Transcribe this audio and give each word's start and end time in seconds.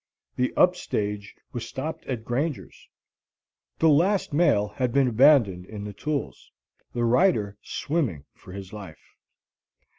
The 0.35 0.51
up 0.57 0.75
stage 0.75 1.35
was 1.53 1.67
stopped 1.67 2.07
at 2.07 2.25
Grangers; 2.25 2.87
the 3.77 3.87
last 3.87 4.33
mail 4.33 4.69
had 4.69 4.91
been 4.91 5.07
abandoned 5.09 5.67
in 5.67 5.83
the 5.83 5.93
tules, 5.93 6.49
the 6.91 7.05
rider 7.05 7.55
swimming 7.61 8.25
for 8.33 8.51
his 8.51 8.73
life. 8.73 9.13